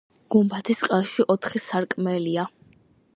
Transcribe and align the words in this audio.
გუმბათის 0.35 0.79
ყელში 0.87 1.25
ოთხი 1.33 1.61
სარკმელია. 1.65 2.47